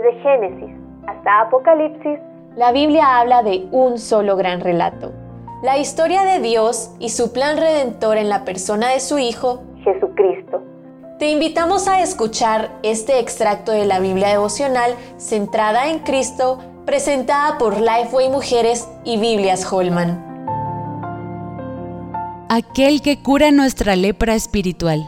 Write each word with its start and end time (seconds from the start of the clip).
Desde 0.00 0.18
Génesis 0.22 0.70
hasta 1.06 1.40
Apocalipsis, 1.42 2.18
la 2.56 2.72
Biblia 2.72 3.18
habla 3.18 3.42
de 3.42 3.66
un 3.70 3.98
solo 3.98 4.34
gran 4.36 4.60
relato. 4.60 5.12
La 5.62 5.76
historia 5.76 6.22
de 6.22 6.40
Dios 6.40 6.94
y 6.98 7.10
su 7.10 7.32
plan 7.34 7.58
redentor 7.58 8.16
en 8.16 8.30
la 8.30 8.44
persona 8.46 8.88
de 8.88 9.00
su 9.00 9.18
Hijo, 9.18 9.62
Jesucristo. 9.84 10.62
Te 11.18 11.28
invitamos 11.28 11.86
a 11.86 12.00
escuchar 12.00 12.70
este 12.82 13.18
extracto 13.18 13.72
de 13.72 13.84
la 13.84 14.00
Biblia 14.00 14.28
devocional 14.28 14.94
centrada 15.18 15.90
en 15.90 15.98
Cristo, 15.98 16.58
presentada 16.86 17.58
por 17.58 17.78
Lifeway 17.78 18.30
Mujeres 18.30 18.88
y 19.04 19.18
Biblias 19.18 19.70
Holman. 19.70 20.24
Aquel 22.48 23.02
que 23.02 23.22
cura 23.22 23.50
nuestra 23.50 23.96
lepra 23.96 24.34
espiritual. 24.34 25.02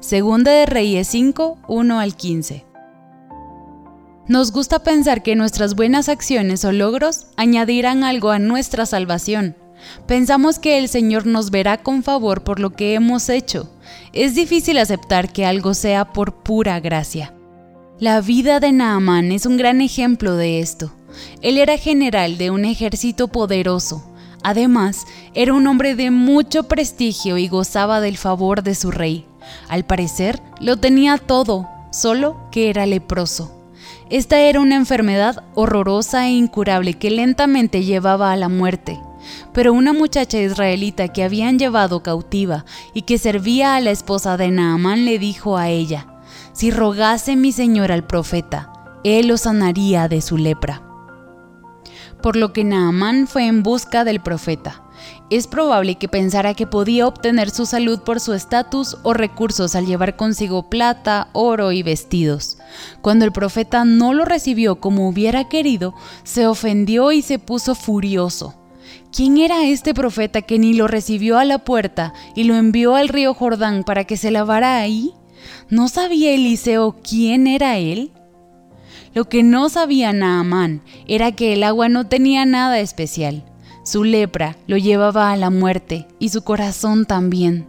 Segunda 0.00 0.50
de 0.50 0.66
Reyes 0.66 1.06
5, 1.08 1.58
1 1.68 2.00
al 2.00 2.16
15. 2.16 2.73
Nos 4.26 4.52
gusta 4.52 4.78
pensar 4.78 5.22
que 5.22 5.36
nuestras 5.36 5.74
buenas 5.74 6.08
acciones 6.08 6.64
o 6.64 6.72
logros 6.72 7.26
añadirán 7.36 8.04
algo 8.04 8.30
a 8.30 8.38
nuestra 8.38 8.86
salvación. 8.86 9.54
Pensamos 10.06 10.58
que 10.58 10.78
el 10.78 10.88
Señor 10.88 11.26
nos 11.26 11.50
verá 11.50 11.82
con 11.82 12.02
favor 12.02 12.42
por 12.42 12.58
lo 12.58 12.70
que 12.70 12.94
hemos 12.94 13.28
hecho. 13.28 13.70
Es 14.14 14.34
difícil 14.34 14.78
aceptar 14.78 15.30
que 15.30 15.44
algo 15.44 15.74
sea 15.74 16.12
por 16.14 16.36
pura 16.36 16.80
gracia. 16.80 17.34
La 18.00 18.22
vida 18.22 18.60
de 18.60 18.72
Naamán 18.72 19.30
es 19.30 19.44
un 19.44 19.58
gran 19.58 19.82
ejemplo 19.82 20.36
de 20.36 20.60
esto. 20.60 20.94
Él 21.42 21.58
era 21.58 21.76
general 21.76 22.38
de 22.38 22.50
un 22.50 22.64
ejército 22.64 23.28
poderoso. 23.28 24.10
Además, 24.42 25.04
era 25.34 25.52
un 25.52 25.66
hombre 25.66 25.94
de 25.94 26.10
mucho 26.10 26.64
prestigio 26.64 27.36
y 27.36 27.48
gozaba 27.48 28.00
del 28.00 28.16
favor 28.16 28.62
de 28.62 28.74
su 28.74 28.90
rey. 28.90 29.26
Al 29.68 29.84
parecer, 29.84 30.40
lo 30.60 30.78
tenía 30.78 31.18
todo, 31.18 31.68
solo 31.92 32.48
que 32.50 32.70
era 32.70 32.86
leproso. 32.86 33.63
Esta 34.14 34.38
era 34.38 34.60
una 34.60 34.76
enfermedad 34.76 35.42
horrorosa 35.56 36.28
e 36.28 36.30
incurable 36.30 36.94
que 36.94 37.10
lentamente 37.10 37.82
llevaba 37.82 38.30
a 38.30 38.36
la 38.36 38.48
muerte. 38.48 39.00
Pero 39.52 39.72
una 39.72 39.92
muchacha 39.92 40.38
israelita 40.38 41.08
que 41.08 41.24
habían 41.24 41.58
llevado 41.58 42.04
cautiva 42.04 42.64
y 42.92 43.02
que 43.02 43.18
servía 43.18 43.74
a 43.74 43.80
la 43.80 43.90
esposa 43.90 44.36
de 44.36 44.52
Naamán 44.52 45.04
le 45.04 45.18
dijo 45.18 45.56
a 45.56 45.68
ella, 45.68 46.06
si 46.52 46.70
rogase 46.70 47.34
mi 47.34 47.50
señor 47.50 47.90
al 47.90 48.06
profeta, 48.06 48.72
él 49.02 49.26
lo 49.26 49.36
sanaría 49.36 50.06
de 50.06 50.20
su 50.20 50.38
lepra. 50.38 50.80
Por 52.22 52.36
lo 52.36 52.52
que 52.52 52.62
Naamán 52.62 53.26
fue 53.26 53.48
en 53.48 53.64
busca 53.64 54.04
del 54.04 54.20
profeta. 54.20 54.83
Es 55.30 55.46
probable 55.46 55.94
que 55.96 56.08
pensara 56.08 56.54
que 56.54 56.66
podía 56.66 57.06
obtener 57.06 57.50
su 57.50 57.66
salud 57.66 58.00
por 58.00 58.20
su 58.20 58.34
estatus 58.34 58.98
o 59.02 59.14
recursos 59.14 59.74
al 59.74 59.86
llevar 59.86 60.16
consigo 60.16 60.68
plata, 60.68 61.28
oro 61.32 61.72
y 61.72 61.82
vestidos. 61.82 62.58
Cuando 63.00 63.24
el 63.24 63.32
profeta 63.32 63.84
no 63.84 64.12
lo 64.12 64.24
recibió 64.24 64.76
como 64.76 65.08
hubiera 65.08 65.48
querido, 65.48 65.94
se 66.24 66.46
ofendió 66.46 67.10
y 67.10 67.22
se 67.22 67.38
puso 67.38 67.74
furioso. 67.74 68.54
¿Quién 69.12 69.38
era 69.38 69.64
este 69.64 69.94
profeta 69.94 70.42
que 70.42 70.58
ni 70.58 70.74
lo 70.74 70.88
recibió 70.88 71.38
a 71.38 71.44
la 71.44 71.58
puerta 71.58 72.12
y 72.34 72.44
lo 72.44 72.54
envió 72.54 72.94
al 72.96 73.08
río 73.08 73.32
Jordán 73.32 73.84
para 73.84 74.04
que 74.04 74.16
se 74.16 74.30
lavara 74.30 74.78
ahí? 74.78 75.14
¿No 75.70 75.88
sabía 75.88 76.32
Eliseo 76.32 76.96
quién 77.02 77.46
era 77.46 77.78
él? 77.78 78.12
Lo 79.14 79.28
que 79.28 79.42
no 79.42 79.68
sabía 79.68 80.12
Naamán 80.12 80.82
era 81.06 81.32
que 81.32 81.52
el 81.52 81.62
agua 81.62 81.88
no 81.88 82.08
tenía 82.08 82.44
nada 82.44 82.80
especial. 82.80 83.44
Su 83.84 84.02
lepra 84.02 84.56
lo 84.66 84.78
llevaba 84.78 85.30
a 85.30 85.36
la 85.36 85.50
muerte 85.50 86.08
y 86.18 86.30
su 86.30 86.42
corazón 86.42 87.04
también. 87.04 87.68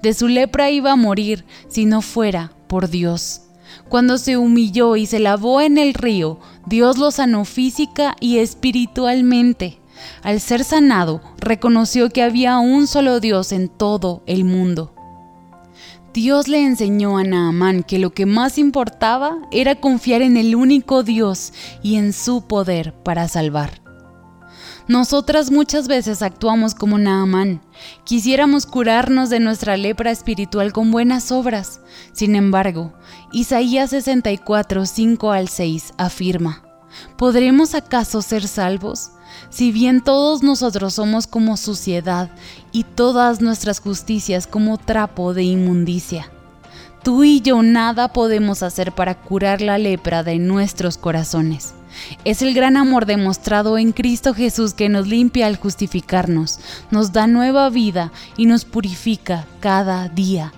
De 0.00 0.14
su 0.14 0.28
lepra 0.28 0.70
iba 0.70 0.92
a 0.92 0.96
morir 0.96 1.44
si 1.68 1.84
no 1.86 2.02
fuera 2.02 2.52
por 2.68 2.88
Dios. 2.88 3.42
Cuando 3.88 4.16
se 4.16 4.36
humilló 4.36 4.94
y 4.94 5.06
se 5.06 5.18
lavó 5.18 5.60
en 5.60 5.76
el 5.76 5.92
río, 5.92 6.38
Dios 6.66 6.98
lo 6.98 7.10
sanó 7.10 7.44
física 7.44 8.14
y 8.20 8.38
espiritualmente. 8.38 9.80
Al 10.22 10.40
ser 10.40 10.62
sanado, 10.62 11.20
reconoció 11.38 12.10
que 12.10 12.22
había 12.22 12.58
un 12.58 12.86
solo 12.86 13.18
Dios 13.18 13.50
en 13.50 13.68
todo 13.68 14.22
el 14.26 14.44
mundo. 14.44 14.92
Dios 16.12 16.48
le 16.48 16.64
enseñó 16.64 17.18
a 17.18 17.24
Naamán 17.24 17.82
que 17.82 17.98
lo 17.98 18.10
que 18.10 18.24
más 18.24 18.56
importaba 18.56 19.36
era 19.50 19.74
confiar 19.74 20.22
en 20.22 20.36
el 20.36 20.54
único 20.54 21.02
Dios 21.02 21.52
y 21.82 21.96
en 21.96 22.12
su 22.12 22.46
poder 22.46 22.94
para 23.02 23.28
salvar. 23.28 23.85
Nosotras 24.88 25.50
muchas 25.50 25.88
veces 25.88 26.22
actuamos 26.22 26.76
como 26.76 26.96
Naamán. 26.96 27.60
Quisiéramos 28.04 28.66
curarnos 28.66 29.30
de 29.30 29.40
nuestra 29.40 29.76
lepra 29.76 30.12
espiritual 30.12 30.72
con 30.72 30.92
buenas 30.92 31.32
obras. 31.32 31.80
Sin 32.12 32.36
embargo, 32.36 32.92
Isaías 33.32 33.90
64, 33.90 34.86
5 34.86 35.32
al 35.32 35.48
6 35.48 35.94
afirma, 35.98 36.62
¿podremos 37.16 37.74
acaso 37.74 38.22
ser 38.22 38.46
salvos? 38.46 39.10
Si 39.50 39.72
bien 39.72 40.04
todos 40.04 40.44
nosotros 40.44 40.94
somos 40.94 41.26
como 41.26 41.56
suciedad 41.56 42.30
y 42.70 42.84
todas 42.84 43.40
nuestras 43.40 43.80
justicias 43.80 44.46
como 44.46 44.78
trapo 44.78 45.34
de 45.34 45.42
inmundicia. 45.42 46.30
Tú 47.02 47.24
y 47.24 47.40
yo 47.40 47.62
nada 47.62 48.12
podemos 48.12 48.62
hacer 48.62 48.92
para 48.92 49.14
curar 49.14 49.60
la 49.60 49.78
lepra 49.78 50.22
de 50.22 50.38
nuestros 50.38 50.96
corazones. 50.96 51.75
Es 52.24 52.42
el 52.42 52.54
gran 52.54 52.76
amor 52.76 53.06
demostrado 53.06 53.78
en 53.78 53.92
Cristo 53.92 54.34
Jesús 54.34 54.74
que 54.74 54.88
nos 54.88 55.06
limpia 55.06 55.46
al 55.46 55.56
justificarnos, 55.56 56.60
nos 56.90 57.12
da 57.12 57.26
nueva 57.26 57.70
vida 57.70 58.12
y 58.36 58.46
nos 58.46 58.64
purifica 58.64 59.46
cada 59.60 60.08
día. 60.08 60.52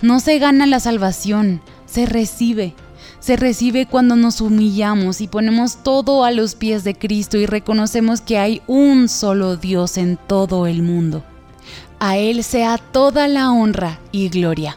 No 0.00 0.20
se 0.20 0.38
gana 0.38 0.66
la 0.66 0.80
salvación, 0.80 1.60
se 1.86 2.06
recibe. 2.06 2.74
Se 3.20 3.36
recibe 3.36 3.86
cuando 3.86 4.14
nos 4.16 4.40
humillamos 4.40 5.20
y 5.20 5.28
ponemos 5.28 5.82
todo 5.82 6.24
a 6.24 6.30
los 6.30 6.54
pies 6.54 6.84
de 6.84 6.94
Cristo 6.94 7.36
y 7.36 7.46
reconocemos 7.46 8.20
que 8.20 8.38
hay 8.38 8.62
un 8.66 9.08
solo 9.08 9.56
Dios 9.56 9.98
en 9.98 10.16
todo 10.16 10.66
el 10.66 10.82
mundo. 10.82 11.24
A 11.98 12.16
Él 12.16 12.44
sea 12.44 12.78
toda 12.78 13.26
la 13.26 13.50
honra 13.50 13.98
y 14.12 14.28
gloria. 14.28 14.76